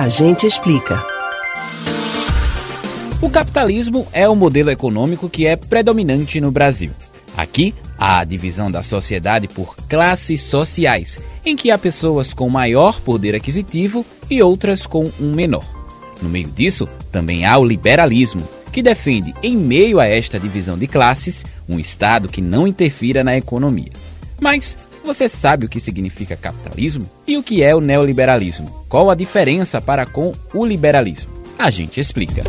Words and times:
A 0.00 0.08
gente 0.08 0.46
explica. 0.46 0.98
O 3.20 3.28
capitalismo 3.28 4.08
é 4.14 4.26
o 4.26 4.34
modelo 4.34 4.70
econômico 4.70 5.28
que 5.28 5.46
é 5.46 5.56
predominante 5.56 6.40
no 6.40 6.50
Brasil. 6.50 6.90
Aqui, 7.36 7.74
há 7.98 8.20
a 8.20 8.24
divisão 8.24 8.70
da 8.70 8.82
sociedade 8.82 9.46
por 9.46 9.76
classes 9.90 10.40
sociais, 10.40 11.18
em 11.44 11.54
que 11.54 11.70
há 11.70 11.76
pessoas 11.76 12.32
com 12.32 12.48
maior 12.48 12.98
poder 13.02 13.34
aquisitivo 13.34 14.06
e 14.30 14.42
outras 14.42 14.86
com 14.86 15.04
um 15.20 15.34
menor. 15.34 15.66
No 16.22 16.30
meio 16.30 16.48
disso, 16.48 16.88
também 17.12 17.44
há 17.44 17.58
o 17.58 17.64
liberalismo, 17.66 18.48
que 18.72 18.82
defende, 18.82 19.34
em 19.42 19.54
meio 19.54 20.00
a 20.00 20.06
esta 20.06 20.40
divisão 20.40 20.78
de 20.78 20.86
classes, 20.86 21.44
um 21.68 21.78
Estado 21.78 22.26
que 22.26 22.40
não 22.40 22.66
interfira 22.66 23.22
na 23.22 23.36
economia. 23.36 23.92
Mas 24.40 24.78
você 25.14 25.28
sabe 25.28 25.66
o 25.66 25.68
que 25.68 25.80
significa 25.80 26.36
capitalismo 26.36 27.08
e 27.26 27.36
o 27.36 27.42
que 27.42 27.64
é 27.64 27.74
o 27.74 27.80
neoliberalismo? 27.80 28.84
Qual 28.88 29.10
a 29.10 29.14
diferença 29.16 29.80
para 29.80 30.06
com 30.06 30.32
o 30.54 30.64
liberalismo? 30.64 31.28
A 31.58 31.68
gente 31.68 31.98
explica. 31.98 32.44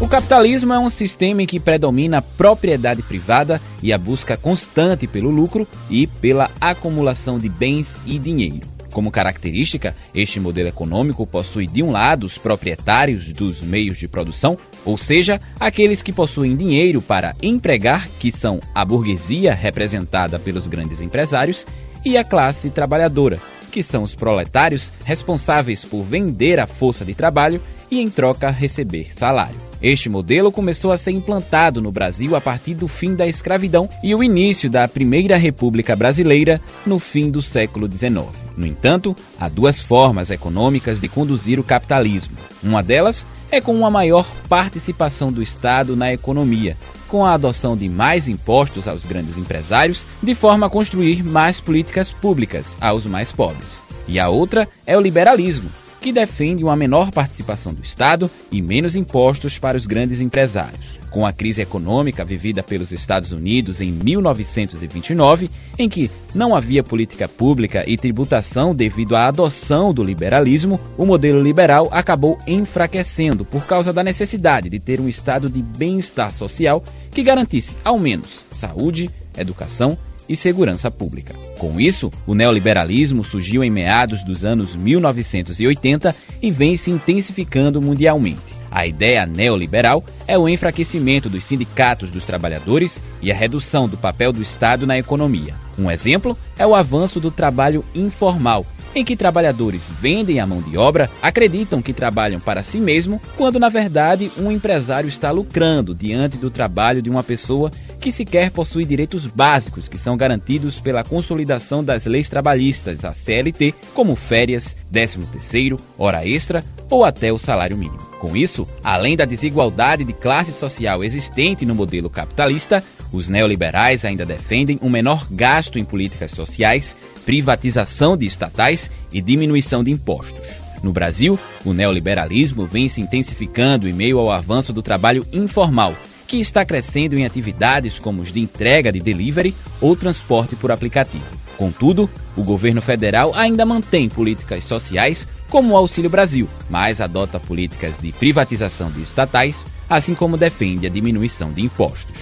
O 0.00 0.06
capitalismo 0.06 0.72
é 0.72 0.78
um 0.78 0.88
sistema 0.88 1.42
em 1.42 1.46
que 1.46 1.58
predomina 1.58 2.18
a 2.18 2.22
propriedade 2.22 3.02
privada 3.02 3.60
e 3.82 3.92
a 3.92 3.98
busca 3.98 4.36
constante 4.36 5.08
pelo 5.08 5.28
lucro 5.28 5.66
e 5.90 6.06
pela 6.06 6.50
acumulação 6.60 7.36
de 7.36 7.48
bens 7.48 7.96
e 8.06 8.16
dinheiro. 8.16 8.71
Como 8.92 9.10
característica, 9.10 9.96
este 10.14 10.38
modelo 10.38 10.68
econômico 10.68 11.26
possui, 11.26 11.66
de 11.66 11.82
um 11.82 11.90
lado, 11.90 12.26
os 12.26 12.36
proprietários 12.36 13.32
dos 13.32 13.62
meios 13.62 13.96
de 13.96 14.06
produção, 14.06 14.58
ou 14.84 14.98
seja, 14.98 15.40
aqueles 15.58 16.02
que 16.02 16.12
possuem 16.12 16.54
dinheiro 16.54 17.00
para 17.00 17.34
empregar, 17.42 18.06
que 18.20 18.30
são 18.30 18.60
a 18.74 18.84
burguesia, 18.84 19.54
representada 19.54 20.38
pelos 20.38 20.66
grandes 20.66 21.00
empresários, 21.00 21.66
e 22.04 22.18
a 22.18 22.24
classe 22.24 22.68
trabalhadora, 22.68 23.38
que 23.70 23.82
são 23.82 24.02
os 24.02 24.14
proletários 24.14 24.92
responsáveis 25.04 25.82
por 25.82 26.02
vender 26.02 26.60
a 26.60 26.66
força 26.66 27.04
de 27.04 27.14
trabalho 27.14 27.62
e, 27.90 27.98
em 27.98 28.10
troca, 28.10 28.50
receber 28.50 29.14
salário. 29.14 29.71
Este 29.82 30.08
modelo 30.08 30.52
começou 30.52 30.92
a 30.92 30.98
ser 30.98 31.10
implantado 31.10 31.82
no 31.82 31.90
Brasil 31.90 32.36
a 32.36 32.40
partir 32.40 32.74
do 32.74 32.86
fim 32.86 33.16
da 33.16 33.26
escravidão 33.26 33.88
e 34.00 34.14
o 34.14 34.22
início 34.22 34.70
da 34.70 34.86
Primeira 34.86 35.36
República 35.36 35.96
Brasileira 35.96 36.60
no 36.86 37.00
fim 37.00 37.28
do 37.32 37.42
século 37.42 37.88
XIX. 37.88 38.28
No 38.56 38.64
entanto, 38.64 39.16
há 39.40 39.48
duas 39.48 39.82
formas 39.82 40.30
econômicas 40.30 41.00
de 41.00 41.08
conduzir 41.08 41.58
o 41.58 41.64
capitalismo. 41.64 42.36
Uma 42.62 42.80
delas 42.80 43.26
é 43.50 43.60
com 43.60 43.74
uma 43.74 43.90
maior 43.90 44.24
participação 44.48 45.32
do 45.32 45.42
Estado 45.42 45.96
na 45.96 46.12
economia, 46.12 46.76
com 47.08 47.24
a 47.24 47.34
adoção 47.34 47.76
de 47.76 47.88
mais 47.88 48.28
impostos 48.28 48.86
aos 48.86 49.04
grandes 49.04 49.36
empresários, 49.36 50.04
de 50.22 50.32
forma 50.32 50.66
a 50.66 50.70
construir 50.70 51.24
mais 51.24 51.58
políticas 51.58 52.12
públicas 52.12 52.76
aos 52.80 53.04
mais 53.04 53.32
pobres. 53.32 53.82
E 54.06 54.20
a 54.20 54.28
outra 54.28 54.68
é 54.86 54.96
o 54.96 55.00
liberalismo, 55.00 55.68
que 56.02 56.12
defende 56.12 56.64
uma 56.64 56.74
menor 56.74 57.12
participação 57.12 57.72
do 57.72 57.82
Estado 57.82 58.28
e 58.50 58.60
menos 58.60 58.96
impostos 58.96 59.56
para 59.56 59.78
os 59.78 59.86
grandes 59.86 60.20
empresários. 60.20 60.98
Com 61.10 61.24
a 61.24 61.32
crise 61.32 61.62
econômica 61.62 62.24
vivida 62.24 62.60
pelos 62.62 62.90
Estados 62.90 63.30
Unidos 63.30 63.80
em 63.80 63.92
1929, 63.92 65.48
em 65.78 65.88
que 65.88 66.10
não 66.34 66.56
havia 66.56 66.82
política 66.82 67.28
pública 67.28 67.84
e 67.86 67.96
tributação 67.96 68.74
devido 68.74 69.14
à 69.14 69.28
adoção 69.28 69.94
do 69.94 70.02
liberalismo, 70.02 70.80
o 70.98 71.06
modelo 71.06 71.40
liberal 71.40 71.88
acabou 71.92 72.36
enfraquecendo 72.48 73.44
por 73.44 73.64
causa 73.64 73.92
da 73.92 74.02
necessidade 74.02 74.68
de 74.68 74.80
ter 74.80 75.00
um 75.00 75.08
estado 75.08 75.48
de 75.48 75.62
bem-estar 75.62 76.32
social 76.32 76.82
que 77.12 77.22
garantisse, 77.22 77.76
ao 77.84 77.98
menos, 77.98 78.44
saúde, 78.50 79.08
educação 79.38 79.96
e 80.28 80.36
segurança 80.36 80.90
pública. 80.90 81.34
Com 81.58 81.80
isso, 81.80 82.10
o 82.26 82.34
neoliberalismo 82.34 83.24
surgiu 83.24 83.62
em 83.62 83.70
meados 83.70 84.22
dos 84.22 84.44
anos 84.44 84.74
1980 84.74 86.14
e 86.40 86.50
vem 86.50 86.76
se 86.76 86.90
intensificando 86.90 87.80
mundialmente. 87.80 88.52
A 88.70 88.86
ideia 88.86 89.26
neoliberal 89.26 90.02
é 90.26 90.38
o 90.38 90.48
enfraquecimento 90.48 91.28
dos 91.28 91.44
sindicatos 91.44 92.10
dos 92.10 92.24
trabalhadores 92.24 93.02
e 93.20 93.30
a 93.30 93.34
redução 93.34 93.86
do 93.86 93.98
papel 93.98 94.32
do 94.32 94.40
Estado 94.40 94.86
na 94.86 94.98
economia. 94.98 95.54
Um 95.78 95.90
exemplo 95.90 96.36
é 96.58 96.66
o 96.66 96.74
avanço 96.74 97.20
do 97.20 97.30
trabalho 97.30 97.84
informal, 97.94 98.64
em 98.94 99.04
que 99.04 99.16
trabalhadores 99.16 99.82
vendem 100.00 100.40
a 100.40 100.46
mão 100.46 100.62
de 100.62 100.76
obra, 100.76 101.10
acreditam 101.22 101.82
que 101.82 101.92
trabalham 101.92 102.40
para 102.40 102.62
si 102.62 102.78
mesmo, 102.78 103.20
quando 103.36 103.58
na 103.58 103.68
verdade 103.68 104.30
um 104.38 104.50
empresário 104.50 105.08
está 105.08 105.30
lucrando 105.30 105.94
diante 105.94 106.36
do 106.36 106.50
trabalho 106.50 107.02
de 107.02 107.10
uma 107.10 107.22
pessoa 107.22 107.70
que 108.02 108.10
sequer 108.10 108.50
possui 108.50 108.84
direitos 108.84 109.26
básicos 109.26 109.86
que 109.86 109.96
são 109.96 110.16
garantidos 110.16 110.80
pela 110.80 111.04
consolidação 111.04 111.84
das 111.84 112.04
leis 112.04 112.28
trabalhistas, 112.28 113.04
a 113.04 113.14
CLT, 113.14 113.72
como 113.94 114.16
férias, 114.16 114.76
13º, 114.92 115.80
hora 115.96 116.26
extra 116.26 116.64
ou 116.90 117.04
até 117.04 117.32
o 117.32 117.38
salário 117.38 117.78
mínimo. 117.78 118.02
Com 118.18 118.36
isso, 118.36 118.68
além 118.82 119.16
da 119.16 119.24
desigualdade 119.24 120.02
de 120.02 120.12
classe 120.12 120.50
social 120.50 121.04
existente 121.04 121.64
no 121.64 121.76
modelo 121.76 122.10
capitalista, 122.10 122.82
os 123.12 123.28
neoliberais 123.28 124.04
ainda 124.04 124.26
defendem 124.26 124.80
um 124.82 124.90
menor 124.90 125.24
gasto 125.30 125.78
em 125.78 125.84
políticas 125.84 126.32
sociais 126.32 126.96
privatização 127.24 128.16
de 128.16 128.26
estatais 128.26 128.90
e 129.12 129.22
diminuição 129.22 129.84
de 129.84 129.92
impostos. 129.92 130.56
No 130.82 130.92
Brasil, 130.92 131.38
o 131.64 131.72
neoliberalismo 131.72 132.66
vem 132.66 132.88
se 132.88 133.00
intensificando 133.00 133.88
em 133.88 133.92
meio 133.92 134.18
ao 134.18 134.32
avanço 134.32 134.72
do 134.72 134.82
trabalho 134.82 135.24
informal, 135.32 135.94
que 136.32 136.40
está 136.40 136.64
crescendo 136.64 137.14
em 137.14 137.26
atividades 137.26 137.98
como 137.98 138.22
os 138.22 138.32
de 138.32 138.40
entrega 138.40 138.90
de 138.90 139.00
delivery 139.00 139.54
ou 139.82 139.94
transporte 139.94 140.56
por 140.56 140.72
aplicativo. 140.72 141.26
Contudo, 141.58 142.08
o 142.34 142.42
governo 142.42 142.80
federal 142.80 143.34
ainda 143.34 143.66
mantém 143.66 144.08
políticas 144.08 144.64
sociais 144.64 145.28
como 145.50 145.74
o 145.74 145.76
Auxílio 145.76 146.08
Brasil, 146.08 146.48
mas 146.70 147.02
adota 147.02 147.38
políticas 147.38 147.98
de 147.98 148.12
privatização 148.12 148.90
de 148.90 149.02
estatais, 149.02 149.62
assim 149.90 150.14
como 150.14 150.38
defende 150.38 150.86
a 150.86 150.90
diminuição 150.90 151.52
de 151.52 151.60
impostos. 151.60 152.18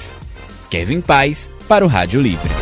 Kevin 0.68 1.00
Paz, 1.00 1.48
para 1.68 1.84
o 1.84 1.88
Rádio 1.88 2.20
Livre. 2.20 2.59